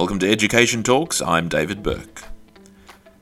[0.00, 1.20] Welcome to Education Talks.
[1.20, 2.22] I'm David Burke.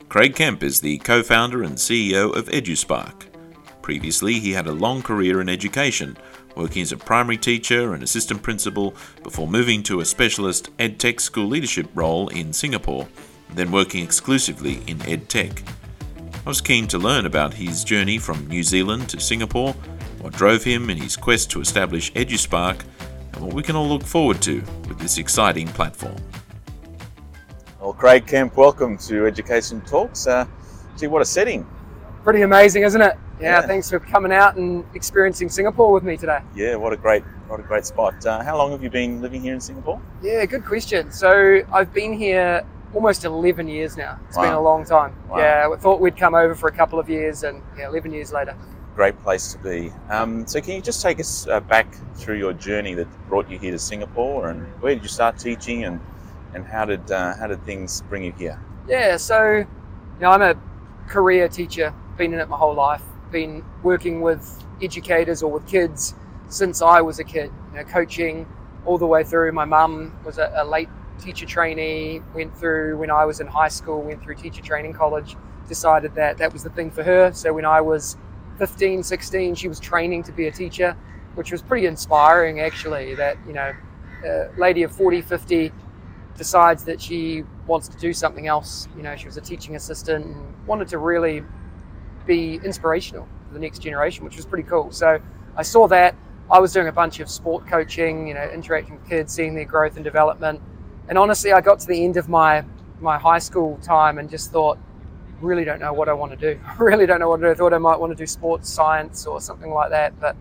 [0.09, 3.27] Craig Kemp is the co founder and CEO of EduSpark.
[3.83, 6.17] Previously, he had a long career in education,
[6.55, 8.95] working as a primary teacher and assistant principal
[9.25, 13.09] before moving to a specialist EdTech school leadership role in Singapore,
[13.55, 15.69] then working exclusively in EdTech.
[16.47, 19.73] I was keen to learn about his journey from New Zealand to Singapore,
[20.21, 22.83] what drove him in his quest to establish EduSpark,
[23.33, 26.15] and what we can all look forward to with this exciting platform.
[27.99, 30.29] Craig Kemp, welcome to Education Talks.
[30.29, 30.47] Uh,
[30.97, 31.67] gee, what a setting!
[32.23, 33.19] Pretty amazing, isn't it?
[33.41, 33.67] Yeah, Yeah.
[33.67, 36.39] thanks for coming out and experiencing Singapore with me today.
[36.55, 38.25] Yeah, what a great, what a great spot.
[38.25, 40.01] Uh, how long have you been living here in Singapore?
[40.23, 41.11] Yeah, good question.
[41.11, 44.21] So I've been here almost 11 years now.
[44.29, 45.15] It's been a long time.
[45.29, 45.39] Wow.
[45.39, 48.33] Yeah, we thought we'd come over for a couple of years, and yeah, 11 years
[48.33, 48.55] later.
[48.95, 49.93] Great place to be.
[50.09, 53.59] Um, so, can you just take us uh, back through your journey that brought you
[53.59, 56.01] here to Singapore, and where did you start teaching, and
[56.55, 58.61] and how did uh, how did things bring you here?
[58.89, 59.67] Yeah, so you
[60.21, 60.55] know, I'm a
[61.09, 66.15] career teacher, been in it my whole life, been working with educators or with kids
[66.49, 68.47] since I was a kid, you know, coaching
[68.85, 69.53] all the way through.
[69.53, 70.89] My mum was a, a late
[71.19, 75.37] teacher trainee, went through when I was in high school, went through teacher training college,
[75.69, 77.33] decided that that was the thing for her.
[77.33, 78.17] So when I was
[78.59, 80.97] 15, 16, she was training to be a teacher,
[81.35, 83.73] which was pretty inspiring actually, that, you know,
[84.25, 85.73] a lady of 40, 50
[86.39, 88.89] decides that she wants to do something else.
[88.97, 91.43] You know, she was a teaching assistant and wanted to really
[92.27, 94.91] be inspirational for the next generation, which was pretty cool.
[94.93, 95.21] So
[95.57, 96.15] I saw that.
[96.51, 99.67] I was doing a bunch of sport coaching, you know, interacting with kids, seeing their
[99.67, 100.63] growth and development.
[101.09, 102.65] And honestly, I got to the end of my
[103.01, 104.79] my high school time and just thought,
[105.41, 106.61] really don't know what I want to do.
[106.67, 107.51] I really don't know what to do.
[107.51, 110.37] I thought I might want to do sports science or something like that, but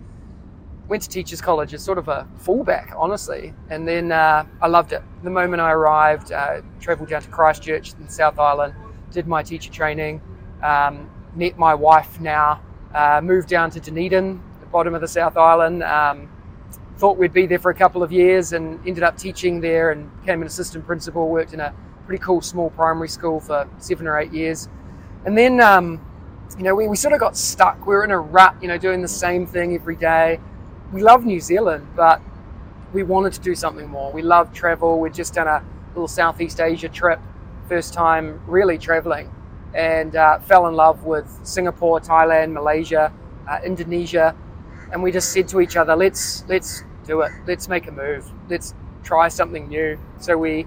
[0.87, 3.53] went to teachers college as sort of a fallback, honestly.
[3.69, 5.03] And then uh, I loved it.
[5.23, 8.73] The moment I arrived, uh, travelled down to Christchurch in South Island,
[9.11, 10.21] did my teacher training,
[10.63, 12.61] um, met my wife now,
[12.93, 15.83] uh, moved down to Dunedin, the bottom of the South Island.
[15.83, 16.29] Um,
[16.97, 20.09] thought we'd be there for a couple of years and ended up teaching there and
[20.21, 21.73] became an assistant principal, worked in a
[22.07, 24.67] pretty cool small primary school for seven or eight years.
[25.25, 26.01] And then, um,
[26.57, 27.85] you know, we, we sort of got stuck.
[27.85, 30.39] We were in a rut, you know, doing the same thing every day
[30.91, 32.21] we love New Zealand, but
[32.93, 34.11] we wanted to do something more.
[34.11, 34.99] We love travel.
[34.99, 37.19] We'd just done a little Southeast Asia trip,
[37.67, 39.33] first time really traveling,
[39.73, 43.11] and uh, fell in love with Singapore, Thailand, Malaysia,
[43.49, 44.35] uh, Indonesia,
[44.91, 47.31] and we just said to each other, "Let's let's do it.
[47.45, 48.31] Let's make a move.
[48.49, 48.73] Let's
[49.03, 50.65] try something new." So we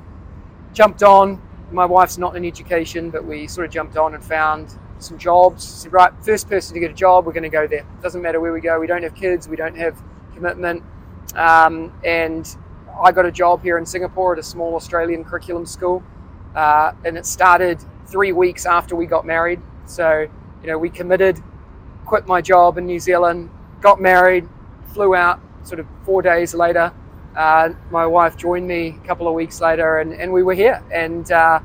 [0.75, 1.41] jumped on.
[1.73, 5.65] My wife's not in education, but we sort of jumped on and found some jobs.
[5.65, 7.87] Said, right, first person to get a job, we're going to go there.
[8.03, 8.79] Doesn't matter where we go.
[8.81, 9.49] We don't have kids.
[9.49, 10.01] We don't have
[10.35, 10.83] commitment.
[11.35, 12.57] Um, and
[13.03, 16.03] I got a job here in Singapore at a small Australian curriculum school,
[16.55, 19.61] uh, and it started three weeks after we got married.
[19.87, 20.29] So,
[20.63, 21.41] you know, we committed,
[22.05, 23.51] quit my job in New Zealand,
[23.81, 24.49] got married,
[24.93, 26.93] flew out sort of four days later.
[27.37, 30.83] Uh, my wife joined me a couple of weeks later, and, and we were here.
[30.93, 31.61] And uh,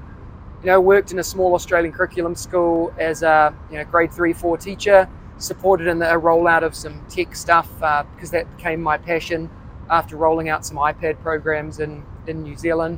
[0.66, 4.34] you know, worked in a small Australian curriculum school as a you know grade three,
[4.34, 5.08] four teacher.
[5.38, 9.48] Supported in the rollout of some tech stuff uh, because that became my passion
[9.92, 12.98] after rolling out some iPad programs in in New Zealand.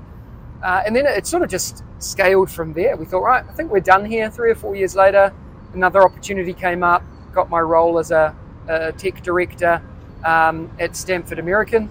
[0.64, 2.96] Uh, and then it, sort of just scaled from there.
[2.96, 4.32] We thought, right, I think we're done here.
[4.32, 5.34] Three or four years later,
[5.74, 7.04] another opportunity came up.
[7.34, 8.34] Got my role as a,
[8.70, 9.82] a tech director
[10.24, 11.90] um, at Stamford American,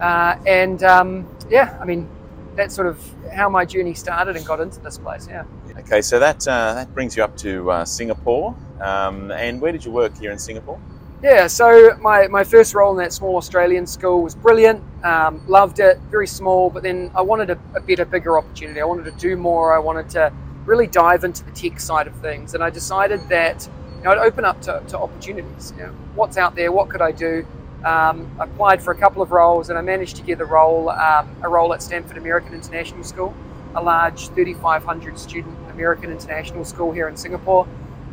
[0.00, 2.08] uh, and um, yeah, I mean,
[2.56, 2.98] that's sort of
[3.32, 5.28] how my journey started and got into this place.
[5.28, 5.44] Yeah.
[5.78, 8.56] Okay, so that uh, that brings you up to uh, Singapore.
[8.80, 10.80] Um, and where did you work here in Singapore?
[11.22, 14.82] Yeah, so my, my first role in that small Australian school was brilliant.
[15.02, 18.80] Um, loved it, very small, but then I wanted a, a better, bigger opportunity.
[18.80, 19.74] I wanted to do more.
[19.74, 20.32] I wanted to
[20.66, 22.54] really dive into the tech side of things.
[22.54, 25.72] And I decided that you know, I'd open up to, to opportunities.
[25.78, 26.70] You know, what's out there?
[26.70, 27.46] What could I do?
[27.86, 31.36] Um, applied for a couple of roles and I managed to get the role, um,
[31.44, 33.32] a role at Stamford American International School,
[33.76, 37.64] a large 3,500 student American international school here in Singapore,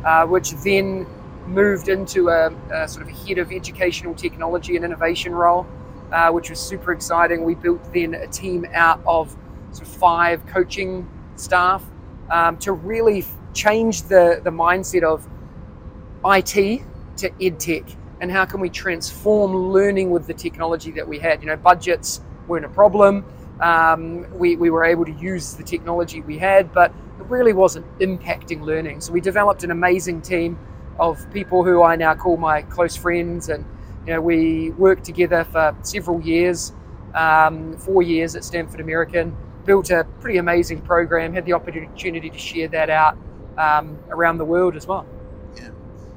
[0.04, 1.08] uh, which then
[1.48, 5.66] moved into a, a sort of a head of educational technology and innovation role,
[6.12, 7.42] uh, which was super exciting.
[7.42, 9.36] We built then a team out of
[9.72, 11.04] sort of five coaching
[11.34, 11.82] staff
[12.30, 13.24] um, to really
[13.54, 15.26] change the, the mindset of
[16.24, 16.84] IT
[17.16, 21.42] to edtech and how can we transform learning with the technology that we had.
[21.42, 23.24] You know, budgets weren't a problem.
[23.60, 27.86] Um, we, we were able to use the technology we had, but it really wasn't
[27.98, 29.00] impacting learning.
[29.00, 30.58] So we developed an amazing team
[30.98, 33.64] of people who I now call my close friends, and
[34.06, 36.72] you know we worked together for several years,
[37.14, 42.38] um, four years at Stamford American, built a pretty amazing program, had the opportunity to
[42.38, 43.16] share that out
[43.58, 45.06] um, around the world as well.
[45.56, 45.70] Yeah.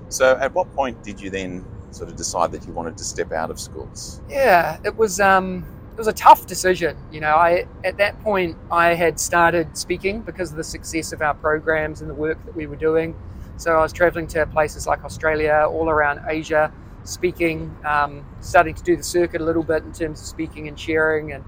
[0.09, 3.31] So, at what point did you then sort of decide that you wanted to step
[3.31, 4.21] out of schools?
[4.29, 6.97] Yeah, it was um, it was a tough decision.
[7.11, 11.21] You know, I at that point I had started speaking because of the success of
[11.21, 13.15] our programs and the work that we were doing.
[13.57, 16.71] So I was traveling to places like Australia, all around Asia,
[17.03, 20.79] speaking, um, starting to do the circuit a little bit in terms of speaking and
[20.79, 21.33] sharing.
[21.33, 21.43] And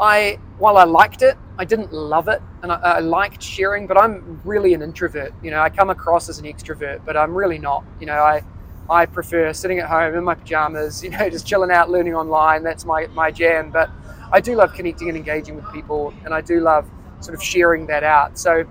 [0.00, 3.86] I, while I liked it, I didn't love it, and I, I liked sharing.
[3.86, 5.34] But I'm really an introvert.
[5.42, 7.84] You know, I come across as an extrovert, but I'm really not.
[8.00, 8.42] You know, I
[8.90, 12.62] I prefer sitting at home in my pajamas, you know, just chilling out, learning online.
[12.62, 13.70] That's my, my jam.
[13.70, 13.90] But
[14.32, 16.88] I do love connecting and engaging with people, and I do love
[17.20, 18.38] sort of sharing that out.
[18.38, 18.64] So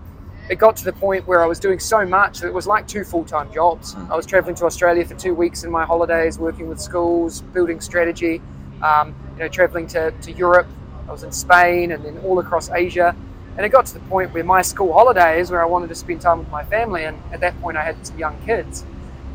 [0.50, 2.88] it got to the point where I was doing so much that it was like
[2.88, 3.96] two full time jobs.
[4.10, 7.82] I was traveling to Australia for two weeks in my holidays, working with schools, building
[7.82, 8.42] strategy,
[8.82, 10.68] um, you know, traveling to, to Europe.
[11.08, 13.16] I was in Spain and then all across Asia.
[13.56, 16.22] And it got to the point where my school holidays, where I wanted to spend
[16.22, 18.86] time with my family, and at that point I had some young kids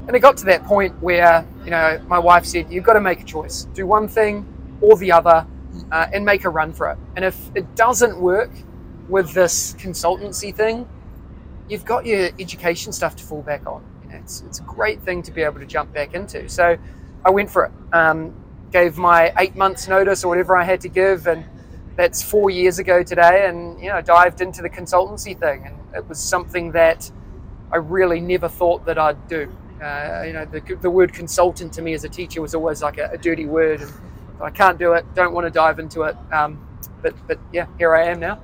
[0.06, 3.00] and it got to that point where, you know, my wife said, you've got to
[3.00, 3.64] make a choice.
[3.72, 4.46] Do one thing
[4.80, 5.46] or the other
[5.90, 6.98] uh, and make a run for it.
[7.16, 8.50] And if it doesn't work
[9.08, 10.88] with this consultancy thing,
[11.68, 13.84] you've got your education stuff to fall back on.
[14.02, 16.48] You know, it's, it's a great thing to be able to jump back into.
[16.48, 16.76] So
[17.24, 17.72] I went for it.
[17.92, 18.34] Um,
[18.72, 21.26] gave my eight months notice or whatever I had to give.
[21.26, 21.44] And
[21.94, 23.46] that's four years ago today.
[23.46, 25.64] And, you know, dived into the consultancy thing.
[25.66, 27.10] And it was something that
[27.70, 29.50] I really never thought that I'd do.
[29.82, 32.98] Uh, you know, the, the word consultant to me as a teacher was always like
[32.98, 33.92] a, a dirty word, and
[34.40, 35.04] I can't do it.
[35.14, 36.16] Don't want to dive into it.
[36.32, 36.64] Um,
[37.02, 38.40] but but yeah, here I am now.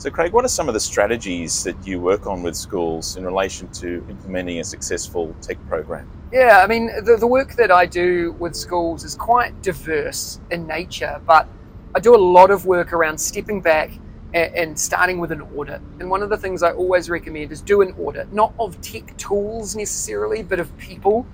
[0.00, 3.26] So, Craig, what are some of the strategies that you work on with schools in
[3.26, 6.10] relation to implementing a successful tech program?
[6.32, 10.66] Yeah, I mean, the, the work that I do with schools is quite diverse in
[10.66, 11.46] nature, but
[11.94, 13.90] I do a lot of work around stepping back
[14.32, 15.80] and starting with an audit.
[15.98, 19.16] And one of the things I always recommend is do an audit, not of tech
[19.16, 21.26] tools necessarily, but of people.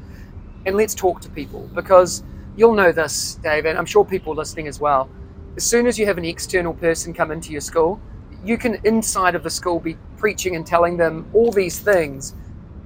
[0.64, 2.22] And let's talk to people because
[2.56, 5.10] you'll know this, Dave, and I'm sure people listening as well.
[5.56, 8.00] As soon as you have an external person come into your school,
[8.44, 12.34] you can inside of the school be preaching and telling them all these things.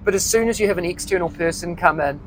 [0.05, 2.21] But as soon as you have an external person come in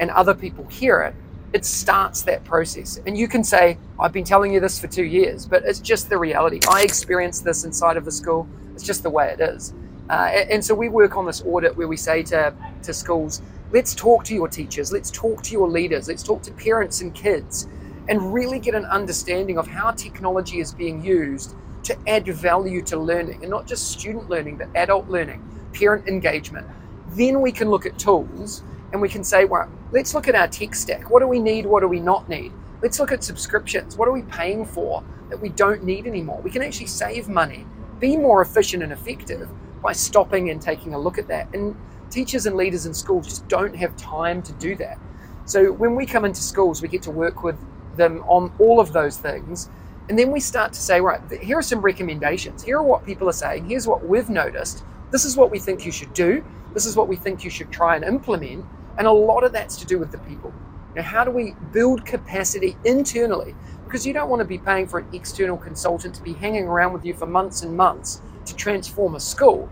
[0.00, 1.14] and other people hear it,
[1.54, 3.00] it starts that process.
[3.06, 6.10] And you can say, I've been telling you this for two years, but it's just
[6.10, 6.58] the reality.
[6.68, 8.48] I experienced this inside of the school.
[8.74, 9.72] It's just the way it is.
[10.10, 12.52] Uh, and so we work on this audit where we say to,
[12.82, 13.40] to schools,
[13.70, 17.14] let's talk to your teachers, let's talk to your leaders, let's talk to parents and
[17.14, 17.68] kids,
[18.08, 21.54] and really get an understanding of how technology is being used
[21.84, 25.40] to add value to learning, and not just student learning, but adult learning,
[25.72, 26.66] parent engagement.
[27.10, 30.48] Then we can look at tools and we can say, well, let's look at our
[30.48, 31.08] tech stack.
[31.08, 31.66] What do we need?
[31.66, 32.52] What do we not need?
[32.82, 33.96] Let's look at subscriptions.
[33.96, 36.40] What are we paying for that we don't need anymore?
[36.42, 37.64] We can actually save money,
[38.00, 39.48] be more efficient and effective
[39.80, 41.54] by stopping and taking a look at that.
[41.54, 41.76] And
[42.10, 44.98] teachers and leaders in schools just don't have time to do that.
[45.44, 47.56] So when we come into schools, we get to work with
[47.96, 49.70] them on all of those things.
[50.08, 52.64] And then we start to say, right, here are some recommendations.
[52.64, 53.68] Here are what people are saying.
[53.68, 54.82] Here's what we've noticed.
[55.12, 56.44] This is what we think you should do.
[56.72, 58.64] This is what we think you should try and implement.
[58.98, 60.52] And a lot of that's to do with the people.
[60.94, 63.54] Now, how do we build capacity internally?
[63.84, 66.92] Because you don't want to be paying for an external consultant to be hanging around
[66.92, 69.68] with you for months and months to transform a school.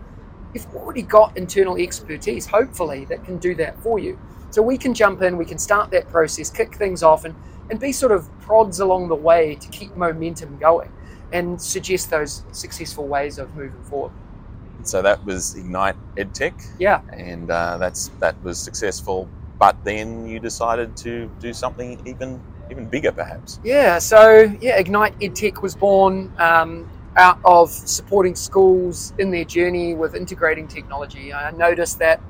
[0.53, 4.19] You've already got internal expertise, hopefully, that can do that for you.
[4.51, 7.33] So we can jump in, we can start that process, kick things off, and,
[7.69, 10.91] and be sort of prods along the way to keep momentum going
[11.31, 14.11] and suggest those successful ways of moving forward.
[14.87, 16.53] So that was Ignite EdTech.
[16.79, 17.01] Yeah.
[17.11, 19.27] And uh, that's that was successful.
[19.59, 23.59] But then you decided to do something even even bigger, perhaps.
[23.63, 23.99] Yeah.
[23.99, 30.15] So yeah, Ignite EdTech was born um, out of supporting schools in their journey with
[30.15, 31.33] integrating technology.
[31.33, 32.21] I noticed that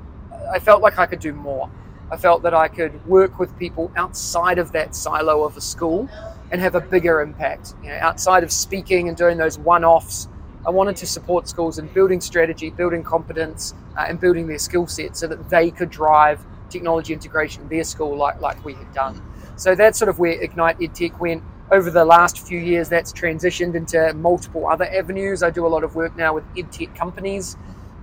[0.52, 1.70] I felt like I could do more.
[2.10, 6.08] I felt that I could work with people outside of that silo of a school
[6.50, 7.74] and have a bigger impact.
[7.82, 10.28] You know, outside of speaking and doing those one-offs
[10.66, 14.86] I wanted to support schools in building strategy, building competence, uh, and building their skill
[14.86, 18.92] set so that they could drive technology integration in their school like, like we had
[18.94, 19.22] done.
[19.56, 21.42] So that's sort of where Ignite EdTech went.
[21.70, 25.42] Over the last few years, that's transitioned into multiple other avenues.
[25.42, 27.56] I do a lot of work now with EdTech companies,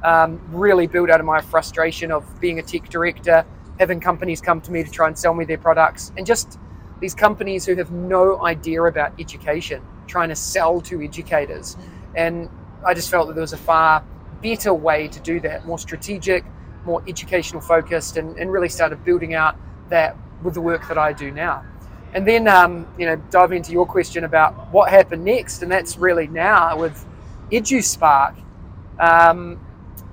[0.04, 3.46] um, really built out of my frustration of being a tech director,
[3.80, 6.60] having companies come to me to try and sell me their products, and just
[7.00, 11.78] these companies who have no idea about education trying to sell to educators.
[12.16, 12.50] And
[12.86, 14.04] I just felt that there was a far
[14.42, 16.44] better way to do that, more strategic,
[16.86, 19.56] more educational focused, and, and really started building out
[19.90, 21.64] that with the work that I do now.
[22.14, 25.98] And then, um, you know, diving into your question about what happened next, and that's
[25.98, 27.06] really now with
[27.52, 28.36] EduSpark.
[29.00, 29.60] Um,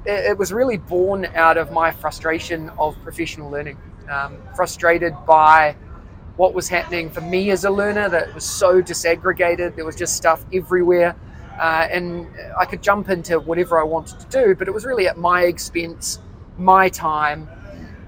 [0.05, 3.79] it, it, was really born out of my frustration of professional learning,
[4.09, 5.75] um, frustrated by
[6.37, 9.75] what was happening for me as a learner that was so disaggregated.
[9.75, 11.17] There was just stuff everywhere.
[11.59, 15.09] Uh, and I could jump into whatever I wanted to do, but it was really
[15.09, 16.21] at my expense,
[16.57, 17.49] my time.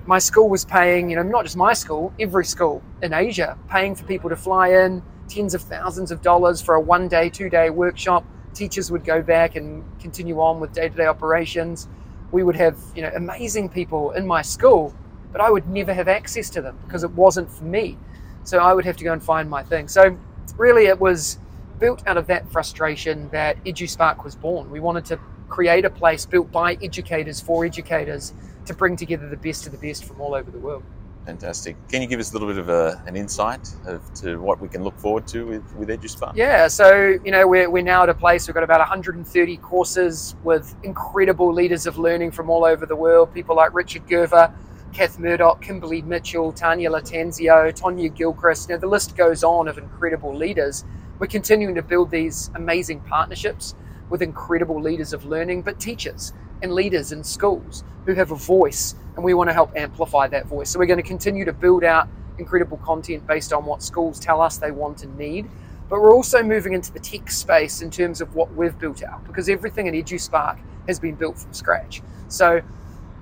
[0.07, 3.95] My school was paying, you know, not just my school, every school in Asia, paying
[3.95, 7.49] for people to fly in, tens of thousands of dollars for a one day, two
[7.49, 8.25] day workshop.
[8.54, 11.88] Teachers would go back and continue on with day to day operations.
[12.33, 14.95] We would have, you know, amazing people in my school,
[15.33, 17.99] but I would never have access to them because it wasn't for me.
[18.45, 19.88] So I would have to go and find my thing.
[19.88, 20.16] So
[20.57, 21.38] really, it was
[21.81, 24.71] built out of that frustration that EduSpark was born.
[24.71, 25.19] We wanted to
[25.49, 28.33] create a place built by educators for educators
[28.67, 30.85] to bring together the best of the best from all over the world.
[31.27, 31.77] Fantastic.
[31.89, 34.69] Can you give us a little bit of a, an insight of, to what we
[34.69, 36.35] can look forward to with, with EduSpark?
[36.35, 40.35] Yeah, so, you know, we're, we're now at a place, we've got about 130 courses
[40.45, 44.53] with incredible leaders of learning from all over the world, people like Richard Gerver,
[44.93, 48.71] Kath Murdoch, Kimberly Mitchell, Tanya Latanzio, Tonya Gilchrist.
[48.71, 50.85] Know, the list goes on of incredible leaders
[51.21, 53.75] we're continuing to build these amazing partnerships
[54.09, 58.95] with incredible leaders of learning, but teachers and leaders in schools who have a voice,
[59.15, 60.71] and we want to help amplify that voice.
[60.71, 62.09] So we're going to continue to build out
[62.39, 65.49] incredible content based on what schools tell us they want and need.
[65.91, 69.23] But we're also moving into the tech space in terms of what we've built out
[69.27, 70.59] because everything in EduSpark
[70.89, 72.00] has been built from scratch.
[72.29, 72.62] So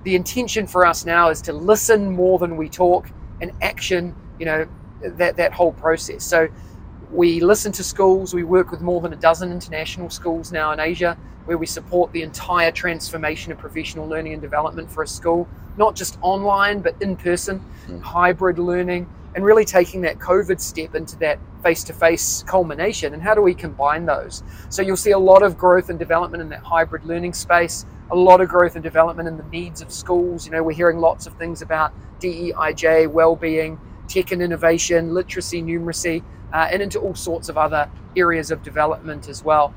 [0.05, 4.47] the intention for us now is to listen more than we talk and action, you
[4.47, 4.69] know,
[5.01, 6.25] that, that whole process.
[6.25, 6.49] So
[7.11, 8.35] we listen to schools.
[8.35, 12.13] We work with more than a dozen international schools now in Asia, where we support
[12.13, 16.95] the entire transformation of professional learning and development for a school, not just online, but
[17.01, 18.03] in person, mm.
[18.03, 23.15] hybrid learning, and really taking that COVID step into that face to face culmination.
[23.15, 24.43] And how do we combine those?
[24.69, 28.17] So you'll see a lot of growth and development in that hybrid learning space, a
[28.17, 30.45] lot of growth and development in the needs of schools.
[30.45, 35.63] You know, we're hearing lots of things about DEIJ, well being, tech and innovation, literacy,
[35.63, 39.75] numeracy uh, and into all sorts of other areas of development as well.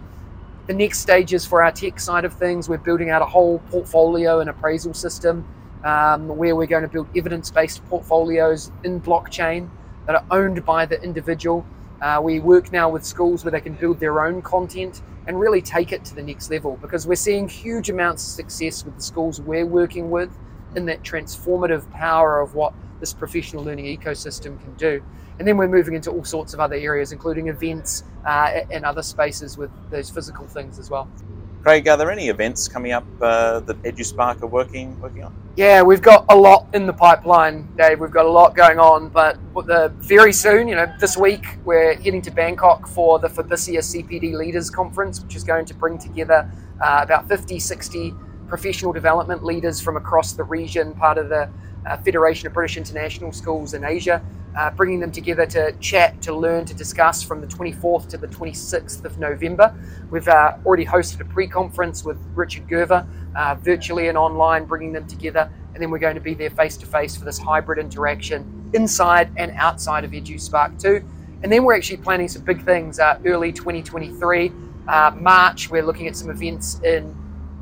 [0.68, 3.60] The next stage is for our tech side of things, we're building out a whole
[3.70, 5.46] portfolio and appraisal system
[5.84, 9.70] um, where we're going to build evidence based portfolios in blockchain
[10.06, 11.66] that are owned by the individual.
[12.02, 15.62] Uh, we work now with schools where they can build their own content and really
[15.62, 19.02] take it to the next level because we're seeing huge amounts of success with the
[19.02, 20.32] schools we're working with
[20.76, 25.04] in that transformative power of what this professional learning ecosystem can do.
[25.40, 29.02] And then we're moving into all sorts of other areas, including events uh, and other
[29.02, 31.10] spaces with those physical things as well.
[31.64, 35.36] Craig, are there any events coming up uh, that EduSpark are working working on?
[35.56, 38.00] Yeah, we've got a lot in the pipeline, Dave.
[38.00, 41.96] We've got a lot going on, but the, very soon, you know, this week we're
[41.96, 46.50] heading to Bangkok for the FOBISIA CPD Leaders Conference, which is going to bring together
[46.84, 48.16] uh, about 50, 60
[48.48, 51.50] professional development leaders from across the region, part of the
[51.86, 54.22] uh, Federation of British International Schools in Asia,
[54.58, 58.28] uh, bringing them together to chat, to learn, to discuss from the 24th to the
[58.28, 59.74] 26th of November.
[60.10, 64.92] We've uh, already hosted a pre conference with Richard Gerver, uh, virtually and online, bringing
[64.92, 65.52] them together.
[65.74, 69.32] And then we're going to be there face to face for this hybrid interaction inside
[69.38, 71.04] and outside of EduSpark 2.
[71.44, 74.52] And then we're actually planning some big things uh, early 2023.
[74.88, 77.16] Uh, March, we're looking at some events in,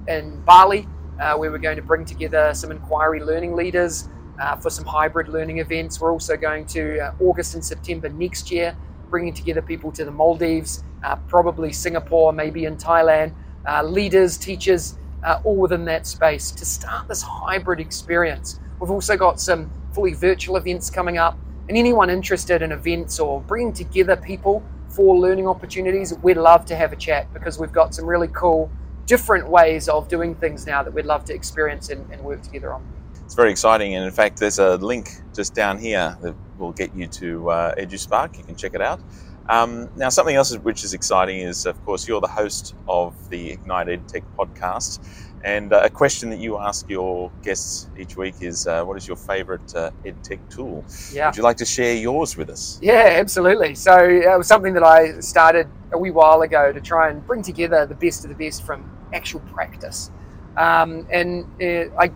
[0.08, 0.88] in Bali
[1.20, 4.10] uh, where we're going to bring together some inquiry learning leaders
[4.40, 6.00] uh, for some hybrid learning events.
[6.00, 8.76] We're also going to uh, August and September next year,
[9.10, 13.34] bringing together people to the Maldives, uh, probably Singapore, maybe in Thailand,
[13.68, 18.60] uh, leaders, teachers, uh, all within that space to start this hybrid experience.
[18.80, 23.42] We've also got some fully virtual events coming up, and anyone interested in events or
[23.42, 27.94] bringing together people for learning opportunities, we'd love to have a chat because we've got
[27.94, 28.72] some really cool
[29.10, 32.72] different ways of doing things now that we'd love to experience and, and work together
[32.72, 32.82] on.
[33.26, 36.96] It's very exciting, and in fact, there's a link just down here that will get
[36.96, 38.38] you to uh, EduSpark.
[38.38, 39.02] You can check it out.
[39.50, 43.50] Um, now, something else which is exciting is, of course, you're the host of the
[43.50, 45.00] Ignite EdTech podcast.
[45.44, 49.08] And uh, a question that you ask your guests each week is uh, what is
[49.08, 50.86] your favorite uh, EdTech tool?
[51.12, 51.30] Yeah.
[51.30, 52.78] Would you like to share yours with us?
[52.82, 53.74] Yeah, absolutely.
[53.74, 57.26] So uh, it was something that I started a wee while ago to try and
[57.26, 60.12] bring together the best of the best from actual practice.
[60.58, 62.12] Um, and uh, I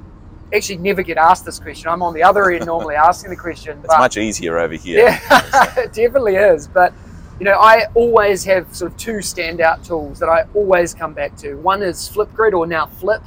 [0.54, 1.90] actually never get asked this question.
[1.90, 3.80] I'm on the other end normally asking the question.
[3.84, 5.00] It's much easier over here.
[5.00, 6.68] Yeah, it definitely is.
[6.68, 6.94] But
[7.40, 11.36] you know, I always have sort of two standout tools that I always come back
[11.38, 11.56] to.
[11.56, 13.24] One is Flipgrid or now Flip.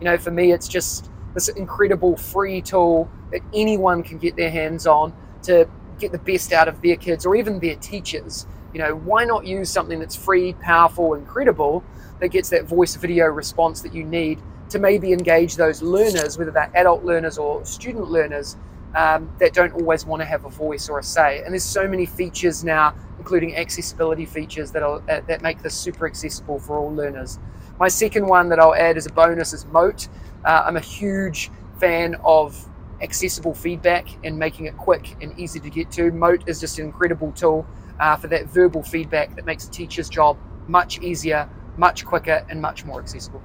[0.00, 4.50] You know, for me, it's just this incredible free tool that anyone can get their
[4.50, 8.46] hands on to get the best out of their kids or even their teachers.
[8.78, 11.82] You know, why not use something that's free, powerful, incredible
[12.20, 16.52] that gets that voice video response that you need to maybe engage those learners, whether
[16.52, 18.56] they're adult learners or student learners,
[18.94, 21.42] um, that don't always want to have a voice or a say.
[21.42, 26.06] And there's so many features now, including accessibility features that are, that make this super
[26.06, 27.40] accessible for all learners.
[27.80, 30.06] My second one that I'll add as a bonus is Mote.
[30.44, 32.64] Uh, I'm a huge fan of
[33.02, 36.12] accessible feedback and making it quick and easy to get to.
[36.12, 37.66] Mote is just an incredible tool
[38.00, 42.60] uh, for that verbal feedback that makes a teacher's job much easier, much quicker, and
[42.60, 43.42] much more accessible.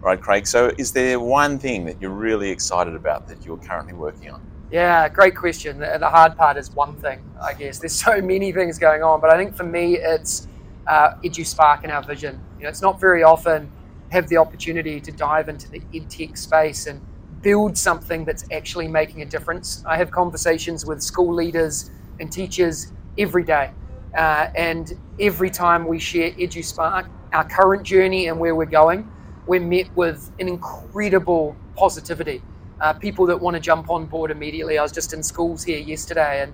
[0.00, 0.46] Right, Craig.
[0.46, 4.40] So, is there one thing that you're really excited about that you're currently working on?
[4.70, 5.78] Yeah, great question.
[5.78, 7.78] The, the hard part is one thing, I guess.
[7.78, 10.48] There's so many things going on, but I think for me, it's
[10.86, 12.40] uh, EduSpark and our vision.
[12.58, 13.70] You know, it's not very often
[14.10, 17.00] have the opportunity to dive into the edtech space and
[17.42, 19.82] build something that's actually making a difference.
[19.86, 23.70] I have conversations with school leaders and teachers every day.
[24.16, 29.10] Uh, and every time we share EduSpark, our current journey and where we're going,
[29.46, 32.42] we're met with an incredible positivity.
[32.80, 34.78] Uh, people that want to jump on board immediately.
[34.78, 36.52] I was just in schools here yesterday, and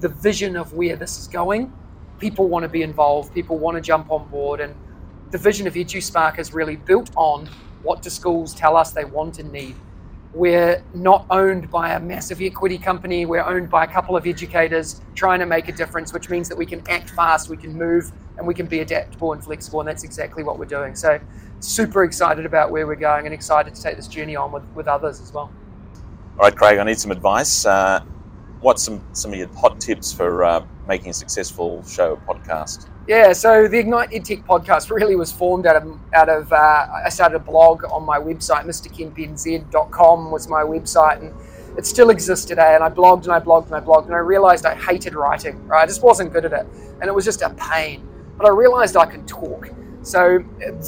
[0.00, 1.72] the vision of where this is going,
[2.18, 4.74] people want to be involved, people want to jump on board, and
[5.30, 7.48] the vision of EduSpark is really built on
[7.82, 9.76] what do schools tell us they want and need.
[10.34, 13.24] We're not owned by a massive equity company.
[13.24, 16.58] We're owned by a couple of educators trying to make a difference, which means that
[16.58, 19.80] we can act fast, we can move, and we can be adaptable and flexible.
[19.80, 20.96] And that's exactly what we're doing.
[20.96, 21.20] So,
[21.60, 24.88] super excited about where we're going and excited to take this journey on with, with
[24.88, 25.52] others as well.
[26.36, 27.64] All right, Craig, I need some advice.
[27.64, 28.02] Uh,
[28.64, 32.88] what's some, some of your hot tips for uh, making a successful show or podcast?
[33.06, 37.10] Yeah, so the Ignite EdTech podcast really was formed out of out of uh, I
[37.10, 41.34] started a blog on my website, mrkempnz.com was my website, and
[41.76, 42.74] it still exists today.
[42.74, 45.66] And I blogged and I blogged and I blogged, and I realized I hated writing.
[45.66, 46.66] Right, I just wasn't good at it,
[47.02, 48.08] and it was just a pain.
[48.38, 49.68] But I realized I could talk.
[50.00, 50.42] So,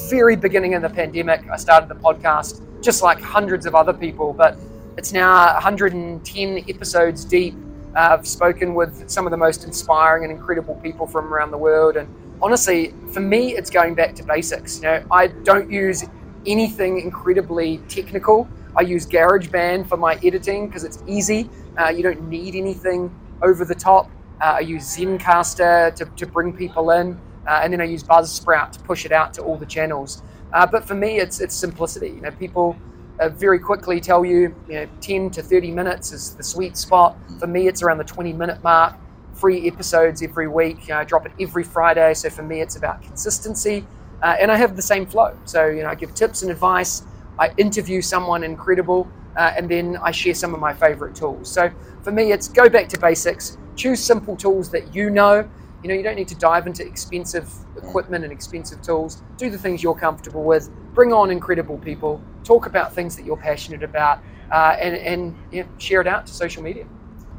[0.08, 4.32] very beginning in the pandemic, I started the podcast, just like hundreds of other people,
[4.32, 4.56] but
[4.96, 7.54] it's now 110 episodes deep
[7.96, 11.96] I've spoken with some of the most inspiring and incredible people from around the world.
[11.96, 12.08] And
[12.42, 14.76] honestly, for me, it's going back to basics.
[14.76, 16.04] You know, I don't use
[16.46, 18.48] anything incredibly technical.
[18.76, 21.48] I use GarageBand for my editing because it's easy.
[21.78, 23.10] Uh, you don't need anything
[23.42, 24.10] over the top.
[24.42, 28.72] Uh, I use Zencastr to, to bring people in, uh, and then I use Buzzsprout
[28.72, 30.22] to push it out to all the channels.
[30.52, 32.08] Uh, but for me, it's it's simplicity.
[32.08, 32.76] You know, people
[33.18, 37.16] uh, very quickly tell you, you know, 10 to 30 minutes is the sweet spot.
[37.38, 38.94] For me, it's around the 20 minute mark.
[39.34, 40.90] Free episodes every week.
[40.90, 42.14] I drop it every Friday.
[42.14, 43.86] So for me, it's about consistency.
[44.22, 45.36] Uh, and I have the same flow.
[45.44, 47.02] So, you know, I give tips and advice.
[47.38, 49.08] I interview someone incredible.
[49.36, 51.50] Uh, and then I share some of my favorite tools.
[51.50, 51.70] So
[52.02, 53.58] for me, it's go back to basics.
[53.76, 55.48] Choose simple tools that you know.
[55.82, 59.22] You know, you don't need to dive into expensive equipment and expensive tools.
[59.36, 60.70] Do the things you're comfortable with.
[60.96, 65.68] Bring on incredible people talk about things that you're passionate about, uh, and, and know,
[65.78, 66.86] share it out to social media.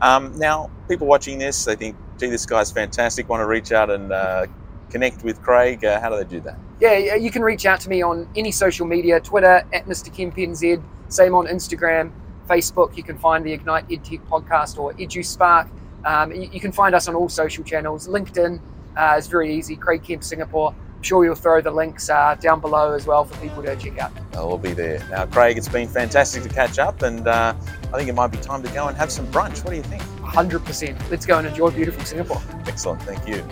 [0.02, 3.90] Um, now, people watching this, they think, gee, this guy's fantastic, want to reach out
[3.90, 4.46] and uh,
[4.90, 5.84] connect with Craig.
[5.84, 6.60] Uh, how do they do that?
[6.80, 10.14] Yeah, you can reach out to me on any social media Twitter at Mr.
[10.14, 12.12] KempNZ, same on Instagram,
[12.48, 12.96] Facebook.
[12.96, 15.70] You can find the Ignite EdTech podcast or EduSpark.
[16.06, 18.08] Um, you, you, can find us on all social channels.
[18.08, 18.62] LinkedIn
[18.96, 20.76] uh, is very easy, Craig Kemp Singapore.
[20.98, 24.00] I'm sure you'll throw the links uh, down below as well for people to check
[24.00, 24.12] out.
[24.34, 25.00] I'll be there.
[25.12, 27.54] Now, Craig, it's been fantastic to catch up, and uh,
[27.94, 29.64] I think it might be time to go and have some brunch.
[29.64, 30.02] What do you think?
[30.02, 31.12] 100%.
[31.12, 32.42] Let's go and enjoy beautiful Singapore.
[32.66, 33.04] Excellent.
[33.04, 33.48] Thank you.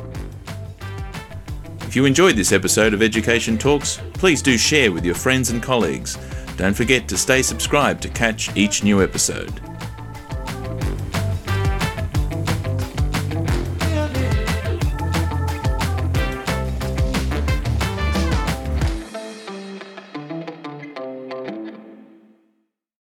[1.81, 5.61] If you enjoyed this episode of Education Talks, please do share with your friends and
[5.61, 6.17] colleagues.
[6.57, 9.61] Don't forget to stay subscribed to catch each new episode.